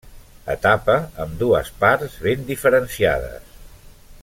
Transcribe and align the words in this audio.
Etapa 0.53 0.95
amb 1.25 1.35
dues 1.43 1.69
parts 1.83 2.17
ben 2.25 2.49
diferenciades. 2.49 3.55